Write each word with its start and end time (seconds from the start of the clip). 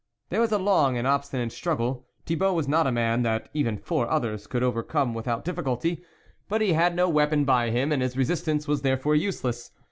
There 0.29 0.41
was 0.41 0.51
a 0.51 0.57
long 0.57 0.97
and 0.97 1.05
obstinate 1.05 1.51
struggle; 1.51 2.07
Thibault 2.25 2.55
was 2.55 2.67
not 2.67 2.87
a 2.87 2.91
man 2.91 3.21
that 3.21 3.49
even 3.53 3.77
four 3.77 4.09
others 4.09 4.47
could 4.47 4.63
overcome 4.63 5.13
without 5.13 5.45
difficulty; 5.45 6.03
but 6.49 6.59
he 6.59 6.73
had 6.73 6.95
no 6.95 7.07
weapon 7.07 7.45
by 7.45 7.69
him, 7.69 7.91
and 7.91 8.01
his 8.01 8.17
resistance 8.17 8.67
was 8.67 8.81
therefore 8.81 9.13
useless. 9.15 9.69